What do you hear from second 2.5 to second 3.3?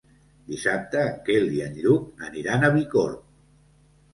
a Bicorb.